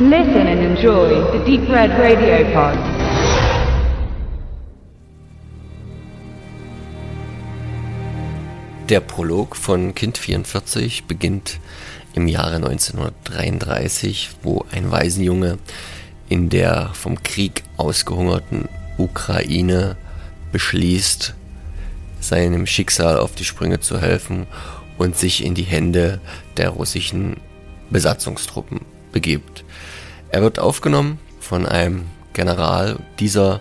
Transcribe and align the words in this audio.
Listen 0.00 0.46
and 0.46 0.60
enjoy 0.60 1.08
the 1.32 1.44
Deep 1.44 1.68
Red 1.68 1.90
Radio 1.98 2.44
Pod. 2.52 2.78
Der 8.88 9.00
Prolog 9.00 9.56
von 9.56 9.96
Kind 9.96 10.16
44 10.16 11.06
beginnt 11.06 11.58
im 12.14 12.28
Jahre 12.28 12.56
1933, 12.64 14.30
wo 14.44 14.64
ein 14.70 14.92
Waisenjunge 14.92 15.58
in 16.28 16.48
der 16.48 16.90
vom 16.92 17.20
Krieg 17.24 17.64
ausgehungerten 17.76 18.68
Ukraine 18.98 19.96
beschließt, 20.52 21.34
seinem 22.20 22.66
Schicksal 22.66 23.18
auf 23.18 23.34
die 23.34 23.44
Sprünge 23.44 23.80
zu 23.80 24.00
helfen 24.00 24.46
und 24.96 25.16
sich 25.16 25.44
in 25.44 25.56
die 25.56 25.64
Hände 25.64 26.20
der 26.56 26.68
russischen 26.68 27.38
Besatzungstruppen 27.90 28.97
begibt. 29.18 29.64
Er 30.30 30.42
wird 30.42 30.60
aufgenommen 30.60 31.18
von 31.40 31.66
einem 31.66 32.04
General. 32.34 33.00
Dieser 33.18 33.60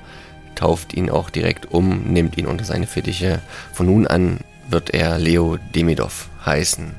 tauft 0.53 0.93
ihn 0.93 1.09
auch 1.09 1.31
direkt 1.31 1.71
um, 1.71 2.13
nimmt 2.13 2.37
ihn 2.37 2.45
unter 2.45 2.63
seine 2.63 2.85
Fittiche. 2.85 3.41
Von 3.73 3.87
nun 3.87 4.05
an 4.05 4.41
wird 4.69 4.91
er 4.91 5.17
Leo 5.17 5.57
Demidov 5.73 6.29
heißen. 6.45 6.93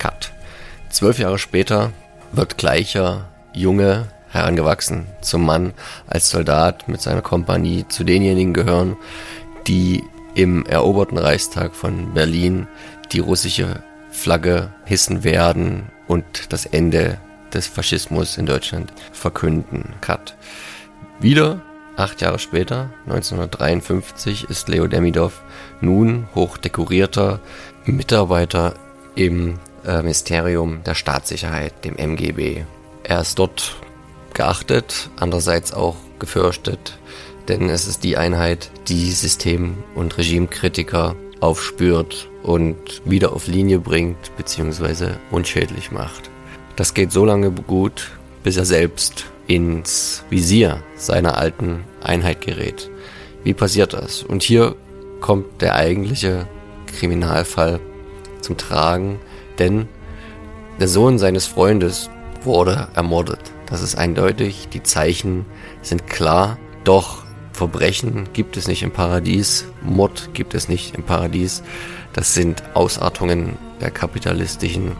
Cut. 0.00 0.32
Zwölf 0.90 1.20
Jahre 1.20 1.38
später 1.38 1.92
wird 2.32 2.58
gleicher 2.58 3.28
Junge 3.52 4.08
herangewachsen 4.28 5.06
zum 5.20 5.46
Mann 5.46 5.72
als 6.08 6.30
Soldat 6.30 6.88
mit 6.88 7.00
seiner 7.00 7.22
Kompanie 7.22 7.86
zu 7.88 8.02
denjenigen 8.02 8.54
gehören, 8.54 8.96
die 9.68 10.02
im 10.34 10.66
eroberten 10.66 11.16
Reichstag 11.18 11.76
von 11.76 12.12
Berlin 12.12 12.66
die 13.12 13.20
russische 13.20 13.84
Flagge 14.10 14.72
hissen 14.84 15.22
werden 15.22 15.84
und 16.08 16.24
das 16.52 16.66
Ende 16.66 17.18
des 17.54 17.66
Faschismus 17.66 18.36
in 18.36 18.46
Deutschland 18.46 18.92
verkünden. 19.12 19.94
Cut. 20.00 20.36
Wieder 21.20 21.62
acht 21.96 22.20
Jahre 22.20 22.38
später, 22.38 22.90
1953, 23.06 24.44
ist 24.50 24.68
Leo 24.68 24.86
Demidov 24.86 25.42
nun 25.80 26.28
hochdekorierter 26.34 27.40
Mitarbeiter 27.84 28.74
im 29.14 29.58
äh, 29.86 29.98
Ministerium 29.98 30.82
der 30.84 30.94
Staatssicherheit, 30.94 31.84
dem 31.84 31.96
MGB. 31.96 32.64
Er 33.04 33.20
ist 33.20 33.38
dort 33.38 33.76
geachtet, 34.32 35.10
andererseits 35.16 35.72
auch 35.72 35.96
gefürchtet, 36.18 36.98
denn 37.48 37.68
es 37.68 37.86
ist 37.86 38.02
die 38.02 38.16
Einheit, 38.16 38.70
die 38.88 39.12
System- 39.12 39.84
und 39.94 40.16
Regimekritiker 40.18 41.14
aufspürt 41.40 42.28
und 42.42 43.02
wieder 43.04 43.32
auf 43.32 43.46
Linie 43.46 43.78
bringt 43.78 44.36
bzw. 44.36 45.12
unschädlich 45.30 45.90
macht. 45.92 46.33
Das 46.76 46.94
geht 46.94 47.12
so 47.12 47.24
lange 47.24 47.50
gut, 47.50 48.10
bis 48.42 48.56
er 48.56 48.64
selbst 48.64 49.26
ins 49.46 50.24
Visier 50.30 50.82
seiner 50.96 51.38
alten 51.38 51.84
Einheit 52.02 52.40
gerät. 52.40 52.90
Wie 53.44 53.54
passiert 53.54 53.92
das? 53.92 54.22
Und 54.22 54.42
hier 54.42 54.74
kommt 55.20 55.60
der 55.60 55.76
eigentliche 55.76 56.48
Kriminalfall 56.98 57.80
zum 58.40 58.56
Tragen, 58.56 59.20
denn 59.58 59.88
der 60.80 60.88
Sohn 60.88 61.18
seines 61.18 61.46
Freundes 61.46 62.10
wurde 62.42 62.88
ermordet. 62.94 63.40
Das 63.66 63.82
ist 63.82 63.96
eindeutig, 63.96 64.68
die 64.72 64.82
Zeichen 64.82 65.46
sind 65.82 66.06
klar, 66.06 66.58
doch 66.82 67.24
Verbrechen 67.52 68.28
gibt 68.32 68.56
es 68.56 68.66
nicht 68.66 68.82
im 68.82 68.90
Paradies, 68.90 69.66
Mord 69.80 70.30
gibt 70.34 70.54
es 70.54 70.68
nicht 70.68 70.96
im 70.96 71.04
Paradies. 71.04 71.62
Das 72.12 72.34
sind 72.34 72.62
Ausartungen 72.74 73.56
der 73.80 73.92
kapitalistischen 73.92 74.92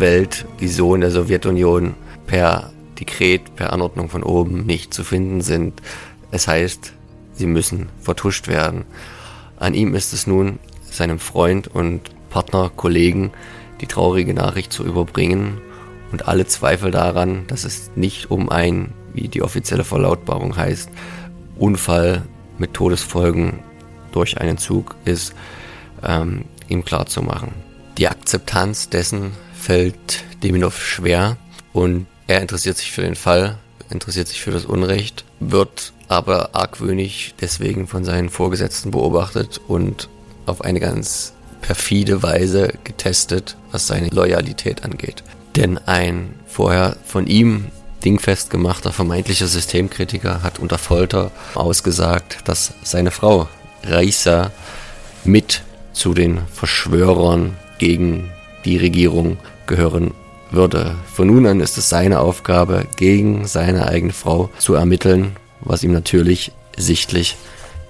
Welt, 0.00 0.46
die 0.60 0.68
so 0.68 0.94
in 0.94 1.00
der 1.00 1.10
Sowjetunion 1.10 1.94
per 2.26 2.72
Dekret, 2.98 3.54
per 3.56 3.72
Anordnung 3.72 4.08
von 4.08 4.22
oben 4.22 4.64
nicht 4.66 4.94
zu 4.94 5.04
finden 5.04 5.40
sind. 5.40 5.80
Es 6.30 6.48
heißt, 6.48 6.92
sie 7.34 7.46
müssen 7.46 7.88
vertuscht 8.00 8.48
werden. 8.48 8.84
An 9.58 9.74
ihm 9.74 9.94
ist 9.94 10.12
es 10.12 10.26
nun, 10.26 10.58
seinem 10.90 11.18
Freund 11.18 11.68
und 11.68 12.02
Partner, 12.30 12.70
Kollegen, 12.74 13.32
die 13.80 13.86
traurige 13.86 14.34
Nachricht 14.34 14.72
zu 14.72 14.84
überbringen 14.84 15.60
und 16.12 16.28
alle 16.28 16.46
Zweifel 16.46 16.90
daran, 16.90 17.46
dass 17.46 17.64
es 17.64 17.90
nicht 17.94 18.30
um 18.30 18.48
ein, 18.48 18.92
wie 19.12 19.28
die 19.28 19.42
offizielle 19.42 19.84
Verlautbarung 19.84 20.56
heißt, 20.56 20.90
Unfall 21.58 22.22
mit 22.58 22.74
Todesfolgen 22.74 23.60
durch 24.12 24.40
einen 24.40 24.58
Zug 24.58 24.96
ist, 25.04 25.34
ähm, 26.02 26.44
ihm 26.68 26.84
klar 26.84 27.06
zu 27.06 27.22
machen. 27.22 27.65
Die 27.98 28.08
Akzeptanz 28.08 28.90
dessen 28.90 29.32
fällt 29.58 30.24
Deminov 30.42 30.84
schwer 30.84 31.38
und 31.72 32.06
er 32.26 32.42
interessiert 32.42 32.76
sich 32.76 32.92
für 32.92 33.02
den 33.02 33.14
Fall, 33.14 33.56
interessiert 33.90 34.28
sich 34.28 34.42
für 34.42 34.50
das 34.50 34.66
Unrecht, 34.66 35.24
wird 35.40 35.92
aber 36.08 36.54
argwöhnig 36.54 37.34
deswegen 37.40 37.86
von 37.86 38.04
seinen 38.04 38.28
Vorgesetzten 38.28 38.90
beobachtet 38.90 39.60
und 39.66 40.08
auf 40.44 40.60
eine 40.60 40.80
ganz 40.80 41.32
perfide 41.62 42.22
Weise 42.22 42.74
getestet, 42.84 43.56
was 43.72 43.86
seine 43.86 44.08
Loyalität 44.08 44.84
angeht. 44.84 45.24
Denn 45.56 45.78
ein 45.78 46.34
vorher 46.46 46.96
von 47.06 47.26
ihm 47.26 47.70
dingfest 48.04 48.50
gemachter 48.50 48.92
vermeintlicher 48.92 49.46
Systemkritiker 49.46 50.42
hat 50.42 50.58
unter 50.58 50.78
Folter 50.78 51.30
ausgesagt, 51.54 52.40
dass 52.44 52.74
seine 52.82 53.10
Frau 53.10 53.48
Raisa 53.84 54.52
mit 55.24 55.62
zu 55.92 56.12
den 56.12 56.40
Verschwörern 56.52 57.56
gegen 57.78 58.30
die 58.64 58.76
Regierung 58.76 59.38
gehören 59.66 60.12
würde. 60.50 60.94
Von 61.12 61.28
nun 61.28 61.46
an 61.46 61.60
ist 61.60 61.78
es 61.78 61.88
seine 61.88 62.20
Aufgabe, 62.20 62.86
gegen 62.96 63.46
seine 63.46 63.88
eigene 63.88 64.12
Frau 64.12 64.50
zu 64.58 64.74
ermitteln, 64.74 65.36
was 65.60 65.82
ihm 65.82 65.92
natürlich 65.92 66.52
sichtlich 66.76 67.36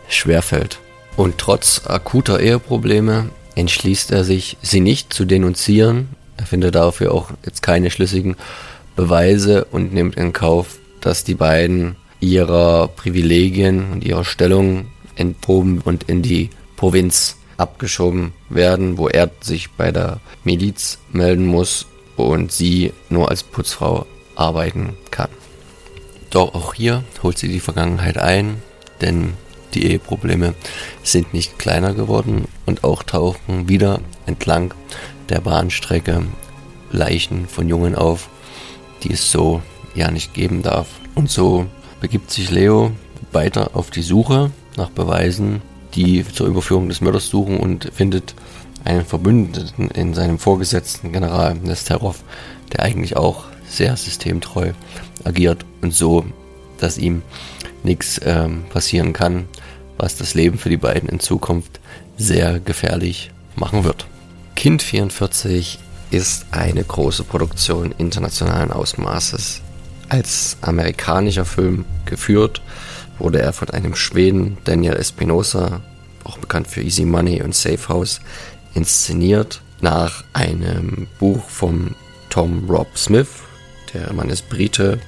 schwerfällt. 0.08 0.78
Und 1.16 1.38
trotz 1.38 1.82
akuter 1.86 2.40
Eheprobleme 2.40 3.30
entschließt 3.54 4.10
er 4.12 4.24
sich, 4.24 4.56
sie 4.62 4.80
nicht 4.80 5.12
zu 5.12 5.24
denunzieren. 5.24 6.08
Er 6.36 6.46
findet 6.46 6.74
dafür 6.74 7.12
auch 7.12 7.30
jetzt 7.44 7.62
keine 7.62 7.90
schlüssigen 7.90 8.36
Beweise 8.94 9.64
und 9.64 9.92
nimmt 9.92 10.16
in 10.16 10.32
Kauf, 10.32 10.78
dass 11.00 11.24
die 11.24 11.34
beiden 11.34 11.96
ihrer 12.20 12.88
Privilegien 12.88 13.92
und 13.92 14.04
ihrer 14.04 14.24
Stellung 14.24 14.86
entproben 15.16 15.80
und 15.84 16.04
in 16.04 16.22
die 16.22 16.50
Provinz 16.76 17.36
abgeschoben 17.56 18.32
werden, 18.48 18.98
wo 18.98 19.08
er 19.08 19.30
sich 19.40 19.70
bei 19.70 19.92
der 19.92 20.20
Miliz 20.44 20.98
melden 21.12 21.46
muss 21.46 21.86
und 22.16 22.52
sie 22.52 22.92
nur 23.08 23.30
als 23.30 23.42
Putzfrau 23.42 24.06
arbeiten 24.34 24.96
kann. 25.10 25.30
Doch 26.30 26.54
auch 26.54 26.74
hier 26.74 27.04
holt 27.22 27.38
sie 27.38 27.48
die 27.48 27.60
Vergangenheit 27.60 28.18
ein, 28.18 28.62
denn 29.00 29.34
die 29.74 29.86
Eheprobleme 29.86 30.54
sind 31.02 31.34
nicht 31.34 31.58
kleiner 31.58 31.94
geworden 31.94 32.46
und 32.64 32.84
auch 32.84 33.02
tauchen 33.02 33.68
wieder 33.68 34.00
entlang 34.26 34.74
der 35.28 35.40
Bahnstrecke 35.40 36.22
Leichen 36.92 37.46
von 37.46 37.68
Jungen 37.68 37.94
auf, 37.94 38.28
die 39.02 39.12
es 39.12 39.30
so 39.30 39.62
ja 39.94 40.10
nicht 40.10 40.34
geben 40.34 40.62
darf. 40.62 40.88
Und 41.14 41.30
so 41.30 41.66
begibt 42.00 42.30
sich 42.30 42.50
Leo 42.50 42.92
weiter 43.32 43.70
auf 43.74 43.90
die 43.90 44.02
Suche 44.02 44.50
nach 44.76 44.90
Beweisen, 44.90 45.62
die 45.96 46.24
zur 46.24 46.46
Überführung 46.46 46.88
des 46.88 47.00
Mörders 47.00 47.28
suchen 47.28 47.58
und 47.58 47.90
findet 47.92 48.34
einen 48.84 49.04
Verbündeten 49.04 49.90
in 49.90 50.14
seinem 50.14 50.38
Vorgesetzten 50.38 51.12
General 51.12 51.54
Nesterov, 51.54 52.22
der 52.72 52.82
eigentlich 52.82 53.16
auch 53.16 53.44
sehr 53.68 53.96
systemtreu 53.96 54.72
agiert 55.24 55.64
und 55.82 55.92
so, 55.92 56.24
dass 56.78 56.98
ihm 56.98 57.22
nichts 57.82 58.20
ähm, 58.24 58.64
passieren 58.68 59.12
kann, 59.12 59.46
was 59.96 60.16
das 60.16 60.34
Leben 60.34 60.58
für 60.58 60.68
die 60.68 60.76
beiden 60.76 61.08
in 61.08 61.20
Zukunft 61.20 61.80
sehr 62.16 62.60
gefährlich 62.60 63.30
machen 63.56 63.84
wird. 63.84 64.06
Kind 64.54 64.82
44 64.82 65.78
ist 66.10 66.46
eine 66.50 66.84
große 66.84 67.24
Produktion 67.24 67.92
internationalen 67.98 68.70
Ausmaßes. 68.70 69.62
Als 70.08 70.56
amerikanischer 70.60 71.44
Film 71.44 71.84
geführt 72.04 72.62
wurde 73.18 73.40
er 73.40 73.52
von 73.52 73.70
einem 73.70 73.94
Schweden, 73.94 74.58
Daniel 74.64 74.94
Espinosa, 74.94 75.80
auch 76.24 76.38
bekannt 76.38 76.66
für 76.66 76.82
Easy 76.82 77.04
Money 77.04 77.42
und 77.42 77.54
Safe 77.54 77.88
House, 77.88 78.20
inszeniert 78.74 79.62
nach 79.80 80.24
einem 80.32 81.06
Buch 81.18 81.48
von 81.48 81.94
Tom 82.30 82.68
Rob 82.68 82.96
Smith. 82.96 83.28
Der 83.94 84.12
Mann 84.12 84.28
ist 84.28 84.48
Brite, 84.48 84.98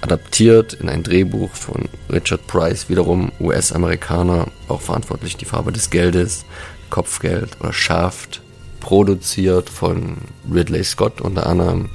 adaptiert 0.00 0.74
in 0.74 0.88
ein 0.88 1.02
Drehbuch 1.02 1.50
von 1.50 1.88
Richard 2.10 2.46
Price, 2.46 2.88
wiederum 2.88 3.32
US-Amerikaner, 3.40 4.48
auch 4.68 4.80
verantwortlich 4.80 5.36
die 5.36 5.44
Farbe 5.44 5.72
des 5.72 5.90
Geldes, 5.90 6.44
Kopfgeld 6.90 7.60
oder 7.60 7.72
Shaft, 7.72 8.42
produziert 8.80 9.70
von 9.70 10.18
Ridley 10.52 10.84
Scott 10.84 11.20
unter 11.20 11.46
anderem 11.46 11.88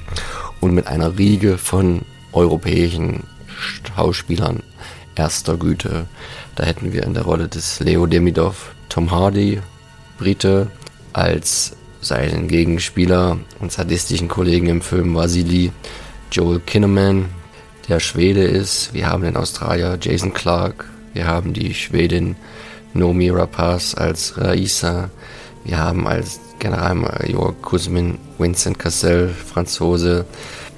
und 0.60 0.72
mit 0.72 0.86
einer 0.86 1.18
Riege 1.18 1.58
von 1.58 2.02
europäischen 2.32 3.24
Schauspielern 3.94 4.62
erster 5.18 5.56
Güte. 5.56 6.06
Da 6.54 6.64
hätten 6.64 6.92
wir 6.92 7.02
in 7.02 7.14
der 7.14 7.24
Rolle 7.24 7.48
des 7.48 7.80
Leo 7.80 8.06
Demidov 8.06 8.74
Tom 8.88 9.10
Hardy, 9.10 9.60
Brite, 10.18 10.68
als 11.12 11.76
seinen 12.00 12.48
Gegenspieler 12.48 13.38
und 13.60 13.72
sadistischen 13.72 14.28
Kollegen 14.28 14.68
im 14.68 14.80
Film 14.80 15.14
Vasily 15.14 15.72
Joel 16.30 16.60
Kinnaman, 16.60 17.26
der 17.88 18.00
Schwede 18.00 18.44
ist. 18.44 18.94
Wir 18.94 19.08
haben 19.08 19.22
den 19.22 19.36
Australier 19.36 19.98
Jason 20.00 20.32
Clark. 20.32 20.84
Wir 21.12 21.26
haben 21.26 21.52
die 21.52 21.74
Schwedin 21.74 22.36
Nomi 22.94 23.30
Rapaz 23.30 23.94
als 23.94 24.38
Raisa. 24.38 25.10
Wir 25.64 25.78
haben 25.78 26.06
als 26.06 26.40
Generalmajor 26.58 27.54
Kuzmin 27.62 28.18
Vincent 28.38 28.78
Cassel, 28.78 29.28
Franzose. 29.28 30.26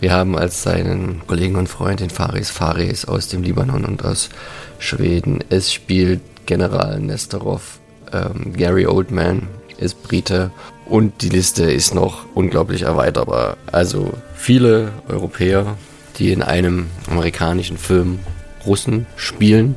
Wir 0.00 0.12
haben 0.12 0.36
als 0.36 0.62
seinen 0.62 1.20
Kollegen 1.26 1.56
und 1.56 1.68
Freund 1.68 2.00
den 2.00 2.08
Faris 2.08 2.48
Fares 2.48 3.04
aus 3.04 3.28
dem 3.28 3.42
Libanon 3.42 3.84
und 3.84 4.02
aus 4.02 4.30
Schweden. 4.78 5.44
Es 5.50 5.72
spielt 5.72 6.22
General 6.46 6.98
Nestorov, 6.98 7.80
ähm, 8.10 8.54
Gary 8.56 8.86
Oldman 8.86 9.48
ist 9.76 10.02
Brite 10.02 10.50
und 10.86 11.20
die 11.20 11.28
Liste 11.28 11.70
ist 11.70 11.94
noch 11.94 12.24
unglaublich 12.34 12.82
erweiterbar. 12.82 13.58
Also 13.70 14.12
viele 14.34 14.92
Europäer, 15.06 15.76
die 16.18 16.32
in 16.32 16.42
einem 16.42 16.86
amerikanischen 17.06 17.76
Film 17.76 18.20
Russen 18.66 19.06
spielen. 19.16 19.76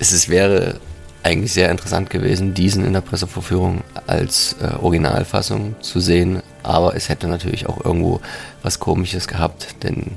Es 0.00 0.12
ist, 0.12 0.28
wäre 0.28 0.80
eigentlich 1.22 1.52
sehr 1.52 1.70
interessant 1.70 2.10
gewesen, 2.10 2.54
diesen 2.54 2.84
in 2.84 2.92
der 2.92 3.02
Pressevorführung 3.02 3.82
als 4.06 4.56
äh, 4.60 4.74
Originalfassung 4.82 5.76
zu 5.80 6.00
sehen. 6.00 6.42
Aber 6.62 6.94
es 6.94 7.08
hätte 7.08 7.28
natürlich 7.28 7.68
auch 7.68 7.84
irgendwo 7.84 8.20
was 8.62 8.80
Komisches 8.80 9.28
gehabt, 9.28 9.82
denn 9.82 10.12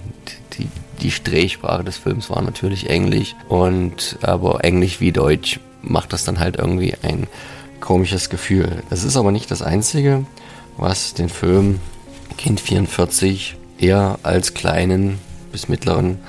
die, 0.58 0.68
die 1.02 1.12
Drehsprache 1.24 1.84
des 1.84 1.98
Films 1.98 2.30
war 2.30 2.42
natürlich 2.42 2.90
Englisch. 2.90 3.36
Und 3.48 4.18
aber 4.22 4.64
Englisch 4.64 5.00
wie 5.00 5.12
Deutsch 5.12 5.60
macht 5.82 6.14
das 6.14 6.24
dann 6.24 6.40
halt 6.40 6.58
irgendwie 6.58 6.96
ein 7.02 7.28
komisches 7.80 8.30
Gefühl. 8.30 8.84
Es 8.90 9.04
ist 9.04 9.18
aber 9.18 9.32
nicht 9.32 9.52
das 9.52 9.62
Einzige, 9.62 10.26
was 10.78 11.14
den 11.14 11.30
Film 11.30 11.80
Kind 12.38 12.60
44 12.60 13.56
eher 13.78 14.20
als 14.24 14.54
kleinen 14.54 15.20
bis 15.52 15.68
mittleren 15.68 16.20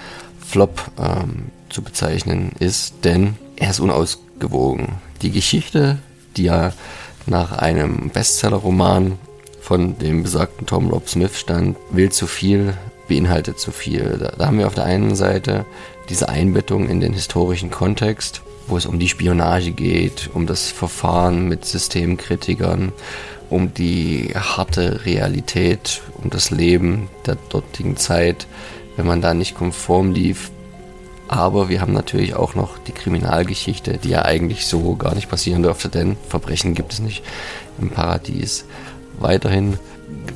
Flop 0.40 0.90
ähm, 0.98 1.46
zu 1.70 1.82
bezeichnen 1.82 2.52
ist, 2.58 3.04
denn 3.04 3.36
er 3.56 3.70
ist 3.70 3.80
unausgewogen. 3.80 4.96
Die 5.22 5.30
Geschichte, 5.30 5.98
die 6.36 6.44
ja 6.44 6.72
nach 7.26 7.52
einem 7.52 8.10
Bestseller-Roman 8.10 9.18
von 9.64 9.96
dem 9.96 10.22
besagten 10.22 10.66
Tom 10.66 10.90
Rob 10.90 11.08
Smith 11.08 11.38
stand, 11.38 11.78
will 11.90 12.12
zu 12.12 12.26
viel, 12.26 12.74
beinhaltet 13.08 13.58
zu 13.58 13.72
viel. 13.72 14.18
Da, 14.20 14.32
da 14.36 14.46
haben 14.46 14.58
wir 14.58 14.66
auf 14.66 14.74
der 14.74 14.84
einen 14.84 15.16
Seite 15.16 15.64
diese 16.10 16.28
Einbettung 16.28 16.90
in 16.90 17.00
den 17.00 17.14
historischen 17.14 17.70
Kontext, 17.70 18.42
wo 18.66 18.76
es 18.76 18.84
um 18.84 18.98
die 18.98 19.08
Spionage 19.08 19.72
geht, 19.72 20.28
um 20.34 20.46
das 20.46 20.70
Verfahren 20.70 21.48
mit 21.48 21.64
Systemkritikern, 21.64 22.92
um 23.48 23.72
die 23.72 24.34
harte 24.34 25.06
Realität, 25.06 26.02
um 26.22 26.28
das 26.28 26.50
Leben 26.50 27.08
der 27.24 27.38
dortigen 27.48 27.96
Zeit, 27.96 28.46
wenn 28.96 29.06
man 29.06 29.22
da 29.22 29.32
nicht 29.32 29.54
konform 29.54 30.12
lief. 30.12 30.50
Aber 31.26 31.70
wir 31.70 31.80
haben 31.80 31.94
natürlich 31.94 32.34
auch 32.34 32.54
noch 32.54 32.76
die 32.76 32.92
Kriminalgeschichte, 32.92 33.96
die 33.96 34.10
ja 34.10 34.26
eigentlich 34.26 34.66
so 34.66 34.94
gar 34.94 35.14
nicht 35.14 35.30
passieren 35.30 35.62
dürfte, 35.62 35.88
denn 35.88 36.18
Verbrechen 36.28 36.74
gibt 36.74 36.92
es 36.92 37.00
nicht 37.00 37.22
im 37.80 37.88
Paradies 37.88 38.66
weiterhin 39.18 39.78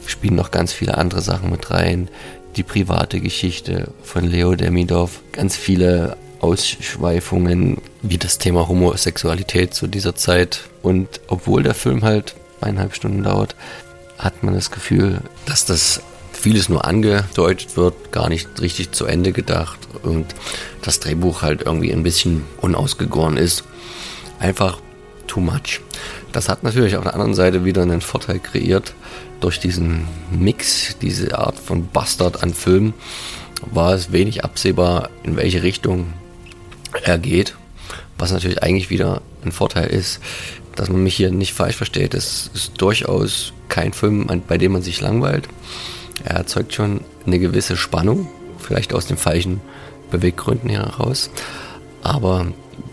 spielen 0.07 0.37
noch 0.37 0.51
ganz 0.51 0.73
viele 0.73 0.97
andere 0.97 1.21
Sachen 1.21 1.51
mit 1.51 1.71
rein. 1.71 2.09
Die 2.57 2.63
private 2.63 3.21
Geschichte 3.21 3.93
von 4.03 4.25
Leo 4.25 4.55
Demidov, 4.55 5.21
ganz 5.33 5.57
viele 5.57 6.17
Ausschweifungen, 6.41 7.79
wie 8.03 8.19
das 8.19 8.39
Thema 8.39 8.69
Homosexualität 8.69 9.75
zu 9.75 9.87
dieser 9.87 10.15
Zeit. 10.15 10.69
Und 10.83 11.21
obwohl 11.29 11.63
der 11.63 11.75
Film 11.75 12.03
halt 12.03 12.35
eineinhalb 12.61 12.95
Stunden 12.95 13.23
dauert, 13.23 13.55
hat 14.19 14.43
man 14.43 14.55
das 14.55 14.71
Gefühl, 14.71 15.21
dass 15.47 15.65
das 15.65 16.03
vieles 16.33 16.69
nur 16.69 16.85
angedeutet 16.85 17.77
wird, 17.77 18.13
gar 18.13 18.29
nicht 18.29 18.61
richtig 18.61 18.93
zu 18.93 19.07
Ende 19.07 19.33
gedacht 19.33 19.79
und 20.03 20.27
das 20.83 21.01
Drehbuch 21.01 21.43
halt 21.43 21.63
irgendwie 21.63 21.93
ein 21.93 22.05
bisschen 22.05 22.45
unausgegoren 22.61 23.37
ist. 23.37 23.65
Einfach 24.39 24.81
too 25.29 25.41
much. 25.41 25.81
Das 26.33 26.49
hat 26.49 26.63
natürlich 26.63 26.97
auf 26.97 27.05
der 27.05 27.15
anderen 27.15 27.35
Seite 27.35 27.65
wieder 27.65 27.83
einen 27.83 28.01
Vorteil 28.01 28.41
kreiert. 28.41 28.95
Durch 29.41 29.61
diesen 29.61 30.09
Mix, 30.33 30.97
diese 31.01 31.39
Art 31.39 31.59
von 31.59 31.89
Bastard 31.89 32.43
an 32.43 32.53
Filmen, 32.55 32.95
war 33.71 33.95
es 33.95 34.11
wenig 34.11 34.45
absehbar, 34.45 35.11
in 35.23 35.37
welche 35.37 35.63
Richtung 35.63 36.13
er 37.05 37.19
geht. 37.19 37.55
Was 38.19 38.33
natürlich 38.33 38.63
eigentlich 38.63 38.91
wieder 38.91 39.23
ein 39.45 39.53
Vorteil 39.53 39.87
ist, 39.87 40.21
dass 40.75 40.89
man 40.89 41.03
mich 41.03 41.15
hier 41.15 41.31
nicht 41.31 41.55
falsch 41.55 41.77
versteht. 41.77 42.15
Es 42.15 42.51
ist 42.53 42.81
durchaus 42.81 43.53
kein 43.69 43.93
Film, 43.93 44.27
bei 44.49 44.59
dem 44.59 44.73
man 44.73 44.83
sich 44.83 45.01
langweilt. 45.01 45.49
Er 46.25 46.37
erzeugt 46.37 46.75
schon 46.75 47.01
eine 47.27 47.39
gewisse 47.39 47.77
Spannung, 47.77 48.29
vielleicht 48.59 48.93
aus 48.93 49.07
den 49.07 49.17
falschen 49.17 49.61
Beweggründen 50.11 50.71
heraus. 50.71 51.31
Aber 52.03 52.47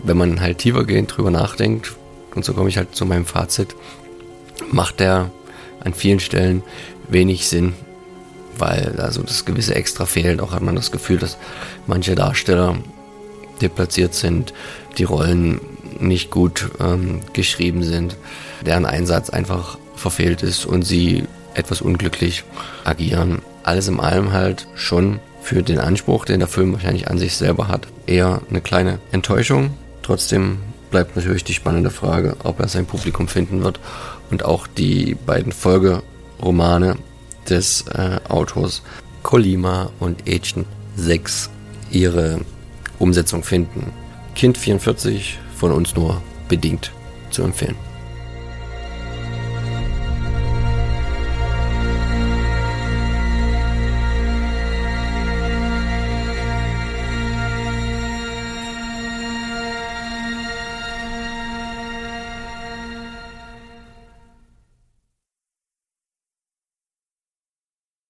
wenn 0.04 0.16
man 0.16 0.40
halt 0.40 0.58
tiefergehend 0.58 1.16
drüber 1.16 1.30
nachdenkt, 1.30 1.96
und 2.36 2.44
so 2.44 2.52
komme 2.52 2.68
ich 2.68 2.76
halt 2.76 2.94
zu 2.94 3.06
meinem 3.06 3.24
Fazit, 3.24 3.74
macht 4.70 5.00
der 5.00 5.30
an 5.80 5.94
vielen 5.94 6.20
Stellen 6.20 6.62
wenig 7.08 7.48
Sinn, 7.48 7.74
weil 8.58 9.00
also 9.00 9.22
das 9.22 9.44
gewisse 9.44 9.74
Extra 9.74 10.06
fehlt. 10.06 10.40
Auch 10.40 10.52
hat 10.52 10.62
man 10.62 10.76
das 10.76 10.90
Gefühl, 10.90 11.18
dass 11.18 11.38
manche 11.86 12.14
Darsteller 12.14 12.76
deplatziert 13.60 14.14
sind, 14.14 14.52
die 14.98 15.04
Rollen 15.04 15.60
nicht 15.98 16.30
gut 16.30 16.70
ähm, 16.78 17.20
geschrieben 17.32 17.82
sind, 17.82 18.16
deren 18.64 18.84
Einsatz 18.84 19.30
einfach 19.30 19.78
verfehlt 19.94 20.42
ist 20.42 20.66
und 20.66 20.82
sie 20.82 21.24
etwas 21.54 21.80
unglücklich 21.80 22.44
agieren. 22.84 23.40
Alles 23.62 23.88
in 23.88 23.98
allem 23.98 24.32
halt 24.32 24.66
schon 24.74 25.20
für 25.40 25.62
den 25.62 25.78
Anspruch, 25.78 26.24
den 26.26 26.40
der 26.40 26.48
Film 26.48 26.72
wahrscheinlich 26.74 27.08
an 27.08 27.18
sich 27.18 27.36
selber 27.36 27.68
hat, 27.68 27.86
eher 28.06 28.42
eine 28.50 28.60
kleine 28.60 28.98
Enttäuschung. 29.12 29.70
Trotzdem 30.02 30.58
bleibt 30.96 31.14
natürlich 31.14 31.44
die 31.44 31.52
spannende 31.52 31.90
Frage, 31.90 32.38
ob 32.42 32.58
er 32.58 32.68
sein 32.68 32.86
Publikum 32.86 33.28
finden 33.28 33.62
wird 33.62 33.80
und 34.30 34.46
auch 34.46 34.66
die 34.66 35.14
beiden 35.14 35.52
Folgeromane 35.52 36.96
des 37.50 37.84
äh, 37.88 38.18
Autors 38.30 38.80
Kolima 39.22 39.90
und 40.00 40.22
Agent 40.26 40.64
6 40.96 41.50
ihre 41.90 42.40
Umsetzung 42.98 43.42
finden. 43.42 43.92
Kind 44.34 44.56
44 44.56 45.38
von 45.54 45.70
uns 45.70 45.94
nur 45.94 46.22
bedingt 46.48 46.92
zu 47.28 47.42
empfehlen. 47.42 47.76